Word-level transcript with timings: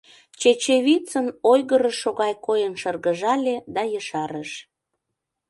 Чечевицын 0.39 1.27
ойгырышо 1.51 2.09
гай 2.19 2.33
койын 2.45 2.73
шыргыжале 2.81 3.55
да 3.73 3.81
ешарыш: 3.99 4.51